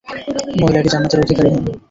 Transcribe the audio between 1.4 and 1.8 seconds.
হন।